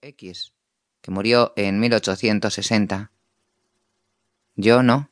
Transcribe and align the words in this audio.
X, 0.00 0.54
que 1.00 1.10
murió 1.10 1.52
en 1.56 1.80
1860. 1.80 3.12
Yo 4.54 4.82
no. 4.82 5.10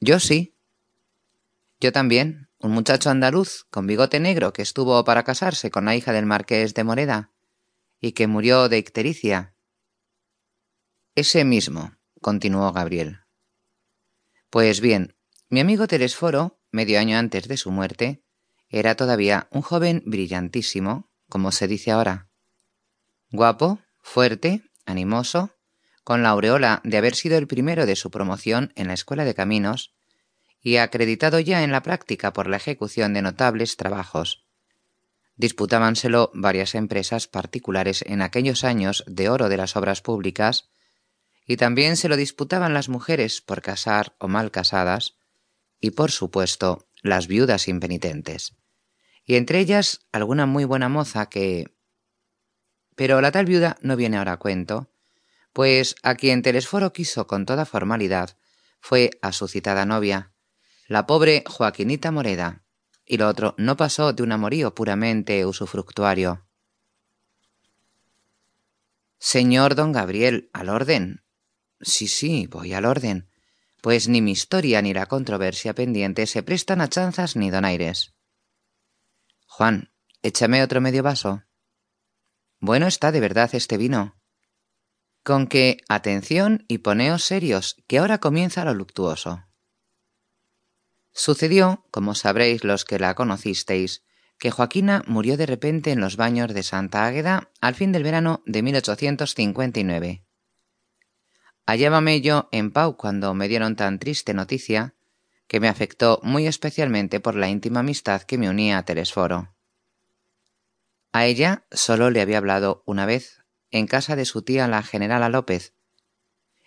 Yo 0.00 0.20
sí. 0.20 0.54
Yo 1.80 1.92
también, 1.92 2.48
un 2.58 2.72
muchacho 2.72 3.10
andaluz 3.10 3.66
con 3.70 3.86
bigote 3.86 4.20
negro 4.20 4.52
que 4.52 4.62
estuvo 4.62 5.02
para 5.04 5.24
casarse 5.24 5.70
con 5.70 5.84
la 5.84 5.96
hija 5.96 6.12
del 6.12 6.26
marqués 6.26 6.74
de 6.74 6.84
Moreda 6.84 7.32
y 8.00 8.12
que 8.12 8.26
murió 8.26 8.68
de 8.68 8.78
ictericia. 8.78 9.54
Ese 11.14 11.44
mismo, 11.44 11.96
continuó 12.20 12.72
Gabriel. 12.72 13.20
Pues 14.48 14.80
bien, 14.80 15.16
mi 15.48 15.60
amigo 15.60 15.86
Telesforo, 15.86 16.58
medio 16.70 16.98
año 16.98 17.18
antes 17.18 17.46
de 17.48 17.56
su 17.56 17.70
muerte, 17.70 18.22
era 18.68 18.94
todavía 18.94 19.48
un 19.50 19.62
joven 19.62 20.02
brillantísimo, 20.06 21.10
como 21.28 21.52
se 21.52 21.66
dice 21.68 21.90
ahora. 21.90 22.29
Guapo, 23.32 23.78
fuerte, 24.02 24.62
animoso, 24.86 25.50
con 26.02 26.22
la 26.22 26.30
aureola 26.30 26.80
de 26.82 26.96
haber 26.96 27.14
sido 27.14 27.38
el 27.38 27.46
primero 27.46 27.86
de 27.86 27.94
su 27.94 28.10
promoción 28.10 28.72
en 28.74 28.88
la 28.88 28.94
Escuela 28.94 29.24
de 29.24 29.34
Caminos 29.34 29.94
y 30.60 30.76
acreditado 30.76 31.38
ya 31.38 31.62
en 31.62 31.70
la 31.70 31.82
práctica 31.82 32.32
por 32.32 32.48
la 32.48 32.56
ejecución 32.56 33.14
de 33.14 33.22
notables 33.22 33.76
trabajos. 33.76 34.44
Disputábanselo 35.36 36.32
varias 36.34 36.74
empresas 36.74 37.28
particulares 37.28 38.02
en 38.06 38.20
aquellos 38.20 38.64
años 38.64 39.04
de 39.06 39.28
oro 39.28 39.48
de 39.48 39.56
las 39.56 39.76
obras 39.76 40.02
públicas, 40.02 40.68
y 41.46 41.56
también 41.56 41.96
se 41.96 42.08
lo 42.08 42.16
disputaban 42.16 42.74
las 42.74 42.88
mujeres 42.88 43.40
por 43.40 43.62
casar 43.62 44.14
o 44.18 44.28
mal 44.28 44.50
casadas, 44.50 45.14
y 45.80 45.92
por 45.92 46.10
supuesto 46.10 46.88
las 47.00 47.26
viudas 47.26 47.68
impenitentes, 47.68 48.56
y 49.24 49.36
entre 49.36 49.60
ellas 49.60 50.00
alguna 50.12 50.46
muy 50.46 50.64
buena 50.64 50.88
moza 50.88 51.26
que... 51.26 51.72
Pero 53.00 53.22
la 53.22 53.32
tal 53.32 53.46
viuda 53.46 53.78
no 53.80 53.96
viene 53.96 54.18
ahora 54.18 54.32
a 54.32 54.36
cuento, 54.36 54.90
pues 55.54 55.94
a 56.02 56.16
quien 56.16 56.42
Telesforo 56.42 56.92
quiso 56.92 57.26
con 57.26 57.46
toda 57.46 57.64
formalidad 57.64 58.36
fue 58.78 59.08
a 59.22 59.32
su 59.32 59.48
citada 59.48 59.86
novia, 59.86 60.34
la 60.86 61.06
pobre 61.06 61.42
Joaquinita 61.46 62.10
Moreda, 62.10 62.62
y 63.06 63.16
lo 63.16 63.26
otro 63.26 63.54
no 63.56 63.78
pasó 63.78 64.12
de 64.12 64.22
un 64.22 64.32
amorío 64.32 64.74
puramente 64.74 65.46
usufructuario. 65.46 66.46
Señor 69.18 69.76
don 69.76 69.92
Gabriel, 69.92 70.50
al 70.52 70.68
orden. 70.68 71.24
Sí, 71.80 72.06
sí, 72.06 72.48
voy 72.48 72.74
al 72.74 72.84
orden, 72.84 73.30
pues 73.80 74.08
ni 74.08 74.20
mi 74.20 74.32
historia 74.32 74.82
ni 74.82 74.92
la 74.92 75.06
controversia 75.06 75.74
pendiente 75.74 76.26
se 76.26 76.42
prestan 76.42 76.82
a 76.82 76.88
chanzas 76.90 77.34
ni 77.34 77.48
donaires. 77.48 78.12
Juan, 79.46 79.90
échame 80.20 80.62
otro 80.62 80.82
medio 80.82 81.02
vaso. 81.02 81.44
Bueno 82.60 82.86
está 82.86 83.10
de 83.10 83.20
verdad 83.20 83.50
este 83.54 83.78
vino. 83.78 84.16
Con 85.24 85.46
que, 85.46 85.78
atención 85.88 86.64
y 86.68 86.78
poneos 86.78 87.24
serios, 87.24 87.76
que 87.86 87.98
ahora 87.98 88.18
comienza 88.18 88.64
lo 88.64 88.74
luctuoso. 88.74 89.44
Sucedió, 91.12 91.86
como 91.90 92.14
sabréis 92.14 92.62
los 92.62 92.84
que 92.84 92.98
la 92.98 93.14
conocisteis, 93.14 94.04
que 94.38 94.50
Joaquina 94.50 95.02
murió 95.06 95.36
de 95.36 95.46
repente 95.46 95.90
en 95.90 96.00
los 96.00 96.16
baños 96.16 96.52
de 96.52 96.62
Santa 96.62 97.06
Águeda 97.06 97.50
al 97.60 97.74
fin 97.74 97.92
del 97.92 98.02
verano 98.02 98.42
de 98.46 98.62
1859. 98.62 100.24
Hallábame 101.66 102.20
yo 102.20 102.48
en 102.52 102.72
Pau 102.72 102.96
cuando 102.96 103.34
me 103.34 103.48
dieron 103.48 103.76
tan 103.76 103.98
triste 103.98 104.34
noticia, 104.34 104.94
que 105.46 105.60
me 105.60 105.68
afectó 105.68 106.20
muy 106.22 106.46
especialmente 106.46 107.20
por 107.20 107.34
la 107.34 107.48
íntima 107.48 107.80
amistad 107.80 108.22
que 108.22 108.38
me 108.38 108.48
unía 108.48 108.78
a 108.78 108.84
Telesforo. 108.84 109.54
A 111.12 111.26
ella 111.26 111.66
solo 111.70 112.10
le 112.10 112.20
había 112.20 112.38
hablado 112.38 112.82
una 112.86 113.06
vez, 113.06 113.42
en 113.70 113.86
casa 113.86 114.16
de 114.16 114.24
su 114.24 114.42
tía 114.42 114.68
la 114.68 114.82
generala 114.82 115.28
López, 115.28 115.74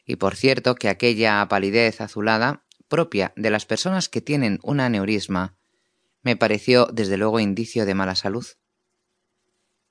y 0.05 0.17
por 0.17 0.35
cierto 0.35 0.75
que 0.75 0.89
aquella 0.89 1.45
palidez 1.47 2.01
azulada, 2.01 2.65
propia 2.87 3.33
de 3.35 3.49
las 3.49 3.65
personas 3.65 4.09
que 4.09 4.21
tienen 4.21 4.59
un 4.63 4.79
aneurisma, 4.79 5.57
me 6.21 6.35
pareció 6.35 6.87
desde 6.87 7.17
luego 7.17 7.39
indicio 7.39 7.85
de 7.85 7.93
mala 7.95 8.15
salud. 8.15 8.45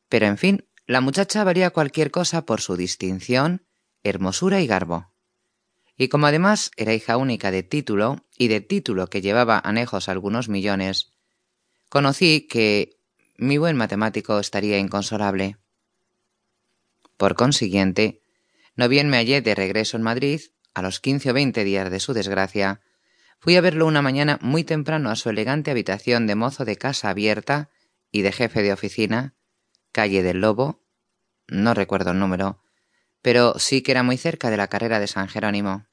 Pero 0.09 0.27
en 0.27 0.39
fin, 0.39 0.69
la 0.87 1.01
muchacha 1.01 1.45
varía 1.45 1.71
cualquier 1.71 2.11
cosa 2.11 2.45
por 2.45 2.61
su 2.61 2.77
distinción, 2.77 3.67
hermosura 4.03 4.61
y 4.61 4.67
garbo. 4.67 5.13
Y 5.97 6.09
como 6.09 6.27
además 6.27 6.71
era 6.77 6.95
hija 6.95 7.17
única 7.17 7.51
de 7.51 7.63
título, 7.63 8.27
y 8.37 8.49
de 8.49 8.61
título 8.61 9.07
que 9.07 9.21
llevaba 9.21 9.61
anejos 9.63 10.09
algunos 10.09 10.49
millones, 10.49 11.13
conocí 11.89 12.47
que 12.49 13.02
mi 13.43 13.59
buen 13.59 13.77
matemático 13.77 14.39
estaría 14.39 14.79
inconsolable. 14.79 15.57
Por 17.17 17.35
consiguiente, 17.35 18.23
no 18.77 18.89
bien 18.89 19.09
me 19.09 19.17
hallé 19.17 19.43
de 19.43 19.57
regreso 19.57 19.97
en 19.97 20.05
Madrid, 20.05 20.41
a 20.75 20.83
los 20.83 21.01
quince 21.01 21.31
o 21.31 21.35
veinte 21.35 21.65
días 21.65 21.91
de 21.91 21.99
su 21.99 22.15
desgracia, 22.15 22.81
fui 23.41 23.57
a 23.57 23.61
verlo 23.61 23.87
una 23.87 24.01
mañana 24.01 24.39
muy 24.41 24.63
temprano 24.63 25.11
a 25.11 25.17
su 25.17 25.29
elegante 25.29 25.73
habitación 25.73 26.29
de 26.29 26.37
mozo 26.37 26.65
de 26.65 26.77
casa 26.77 27.11
abierta 27.11 27.69
y 28.13 28.23
de 28.23 28.31
jefe 28.31 28.63
de 28.63 28.73
oficina, 28.73 29.35
calle 29.91 30.23
del 30.23 30.41
Lobo, 30.41 30.85
no 31.49 31.75
recuerdo 31.75 32.13
el 32.13 32.21
número, 32.21 32.63
pero 33.23 33.59
sí 33.59 33.83
que 33.83 33.91
era 33.91 34.05
muy 34.05 34.19
cerca 34.19 34.51
de 34.51 34.57
la 34.57 34.69
carrera 34.69 35.01
de 35.01 35.09
San 35.09 35.29
Jerónimo. 35.29 35.87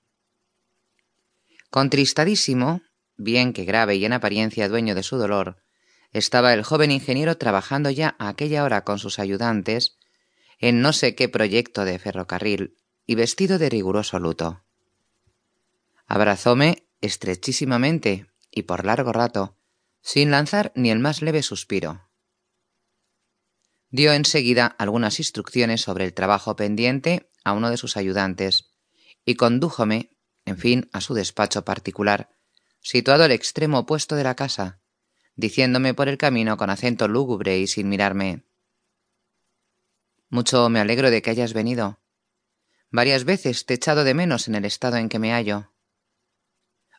Contristadísimo, 1.71 2.81
bien 3.17 3.53
que 3.53 3.65
grave 3.65 3.95
y 3.95 4.05
en 4.05 4.13
apariencia 4.13 4.69
dueño 4.69 4.93
de 4.93 5.03
su 5.03 5.17
dolor, 5.17 5.63
estaba 6.11 6.53
el 6.53 6.63
joven 6.63 6.91
ingeniero 6.91 7.37
trabajando 7.37 7.89
ya 7.89 8.15
a 8.19 8.29
aquella 8.29 8.63
hora 8.63 8.83
con 8.83 8.99
sus 8.99 9.19
ayudantes 9.19 9.97
en 10.59 10.81
no 10.81 10.93
sé 10.93 11.15
qué 11.15 11.29
proyecto 11.29 11.85
de 11.85 11.99
ferrocarril 11.99 12.77
y 13.05 13.15
vestido 13.15 13.57
de 13.57 13.69
riguroso 13.69 14.19
luto. 14.19 14.63
Abrazóme 16.07 16.87
estrechísimamente 17.01 18.27
y 18.51 18.63
por 18.63 18.85
largo 18.85 19.13
rato, 19.13 19.55
sin 20.01 20.31
lanzar 20.31 20.71
ni 20.75 20.91
el 20.91 20.99
más 20.99 21.21
leve 21.21 21.43
suspiro 21.43 22.09
dio 23.91 24.13
enseguida 24.13 24.67
algunas 24.67 25.19
instrucciones 25.19 25.81
sobre 25.81 26.05
el 26.05 26.13
trabajo 26.13 26.55
pendiente 26.55 27.29
a 27.43 27.53
uno 27.53 27.69
de 27.69 27.77
sus 27.77 27.97
ayudantes 27.97 28.71
y 29.25 29.35
condújome, 29.35 30.11
en 30.45 30.57
fin, 30.57 30.89
a 30.93 31.01
su 31.01 31.13
despacho 31.13 31.65
particular, 31.65 32.29
situado 32.81 33.23
al 33.23 33.31
extremo 33.31 33.79
opuesto 33.79 34.15
de 34.15 34.23
la 34.23 34.35
casa, 34.35 34.79
diciéndome 35.39 35.93
por 35.93 36.09
el 36.09 36.17
camino 36.17 36.57
con 36.57 36.69
acento 36.69 37.07
lúgubre 37.07 37.57
y 37.57 37.67
sin 37.67 37.89
mirarme 37.89 38.43
Mucho 40.29 40.69
me 40.69 40.79
alegro 40.79 41.09
de 41.09 41.23
que 41.23 41.31
hayas 41.31 41.53
venido. 41.53 41.99
Varias 42.91 43.23
veces 43.23 43.65
te 43.65 43.73
he 43.73 43.77
echado 43.77 44.03
de 44.03 44.13
menos 44.13 44.47
en 44.47 44.55
el 44.55 44.65
estado 44.65 44.97
en 44.97 45.09
que 45.09 45.17
me 45.17 45.31
hallo. 45.31 45.71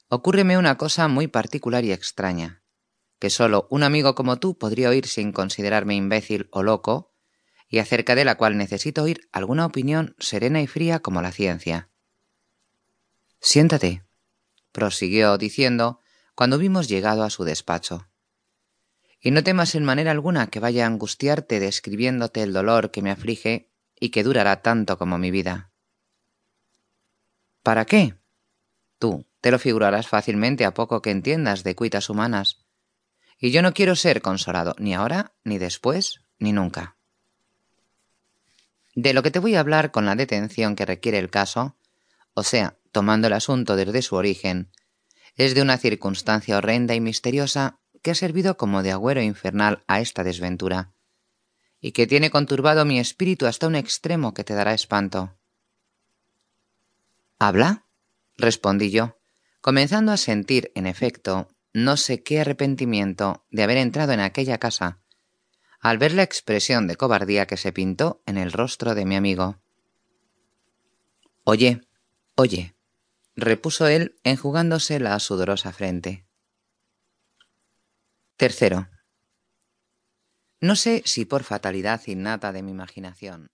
Ocúrreme 0.08 0.58
una 0.58 0.76
cosa 0.76 1.06
muy 1.06 1.28
particular 1.28 1.84
y 1.84 1.92
extraña 1.92 2.60
que 3.20 3.30
solo 3.30 3.68
un 3.70 3.82
amigo 3.82 4.14
como 4.14 4.38
tú 4.38 4.56
podría 4.56 4.88
oír 4.88 5.06
sin 5.06 5.30
considerarme 5.30 5.94
imbécil 5.94 6.48
o 6.50 6.62
loco, 6.62 7.12
y 7.68 7.78
acerca 7.78 8.14
de 8.14 8.24
la 8.24 8.36
cual 8.36 8.56
necesito 8.56 9.02
oír 9.02 9.28
alguna 9.30 9.66
opinión 9.66 10.16
serena 10.18 10.62
y 10.62 10.66
fría 10.66 11.00
como 11.00 11.20
la 11.20 11.30
ciencia. 11.30 11.90
Siéntate, 13.40 14.04
prosiguió 14.72 15.36
diciendo 15.36 16.00
cuando 16.34 16.56
hubimos 16.56 16.88
llegado 16.88 17.22
a 17.22 17.30
su 17.30 17.44
despacho. 17.44 18.09
Y 19.20 19.30
no 19.32 19.42
temas 19.44 19.74
en 19.74 19.84
manera 19.84 20.10
alguna 20.10 20.46
que 20.48 20.60
vaya 20.60 20.84
a 20.84 20.86
angustiarte 20.86 21.60
describiéndote 21.60 22.42
el 22.42 22.52
dolor 22.52 22.90
que 22.90 23.02
me 23.02 23.10
aflige 23.10 23.70
y 23.98 24.10
que 24.10 24.24
durará 24.24 24.62
tanto 24.62 24.96
como 24.98 25.18
mi 25.18 25.30
vida. 25.30 25.70
¿Para 27.62 27.84
qué? 27.84 28.14
Tú 28.98 29.26
te 29.40 29.50
lo 29.50 29.58
figurarás 29.58 30.08
fácilmente 30.08 30.64
a 30.64 30.74
poco 30.74 31.02
que 31.02 31.10
entiendas 31.10 31.64
de 31.64 31.74
cuitas 31.74 32.08
humanas, 32.10 32.64
y 33.38 33.50
yo 33.50 33.62
no 33.62 33.72
quiero 33.72 33.96
ser 33.96 34.20
consolado 34.20 34.74
ni 34.78 34.94
ahora, 34.94 35.32
ni 35.44 35.58
después, 35.58 36.20
ni 36.38 36.52
nunca. 36.52 36.96
De 38.94 39.14
lo 39.14 39.22
que 39.22 39.30
te 39.30 39.38
voy 39.38 39.54
a 39.54 39.60
hablar 39.60 39.92
con 39.92 40.04
la 40.04 40.14
detención 40.14 40.76
que 40.76 40.84
requiere 40.84 41.18
el 41.18 41.30
caso, 41.30 41.76
o 42.34 42.42
sea, 42.42 42.76
tomando 42.92 43.28
el 43.28 43.32
asunto 43.32 43.76
desde 43.76 44.02
su 44.02 44.16
origen, 44.16 44.70
es 45.36 45.54
de 45.54 45.62
una 45.62 45.78
circunstancia 45.78 46.58
horrenda 46.58 46.94
y 46.94 47.00
misteriosa 47.00 47.79
que 48.02 48.12
ha 48.12 48.14
servido 48.14 48.56
como 48.56 48.82
de 48.82 48.92
agüero 48.92 49.22
infernal 49.22 49.82
a 49.86 50.00
esta 50.00 50.24
desventura, 50.24 50.92
y 51.80 51.92
que 51.92 52.06
tiene 52.06 52.30
conturbado 52.30 52.84
mi 52.84 52.98
espíritu 52.98 53.46
hasta 53.46 53.66
un 53.66 53.74
extremo 53.74 54.34
que 54.34 54.44
te 54.44 54.54
dará 54.54 54.74
espanto. 54.74 55.36
¿Habla? 57.38 57.86
respondí 58.36 58.90
yo, 58.90 59.18
comenzando 59.60 60.12
a 60.12 60.16
sentir, 60.16 60.72
en 60.74 60.86
efecto, 60.86 61.48
no 61.72 61.96
sé 61.96 62.22
qué 62.22 62.40
arrepentimiento 62.40 63.44
de 63.50 63.62
haber 63.62 63.76
entrado 63.76 64.12
en 64.12 64.20
aquella 64.20 64.58
casa, 64.58 65.00
al 65.80 65.98
ver 65.98 66.12
la 66.12 66.22
expresión 66.22 66.86
de 66.86 66.96
cobardía 66.96 67.46
que 67.46 67.56
se 67.56 67.72
pintó 67.72 68.22
en 68.26 68.36
el 68.36 68.52
rostro 68.52 68.94
de 68.94 69.04
mi 69.04 69.16
amigo. 69.16 69.58
Oye, 71.44 71.80
oye, 72.34 72.74
repuso 73.36 73.86
él 73.86 74.16
enjugándose 74.24 75.00
la 75.00 75.18
sudorosa 75.18 75.72
frente. 75.72 76.26
Tercero. 78.40 78.88
No 80.62 80.74
sé 80.74 81.02
si 81.04 81.26
por 81.26 81.44
fatalidad 81.44 82.00
innata 82.06 82.52
de 82.52 82.62
mi 82.62 82.70
imaginación, 82.70 83.50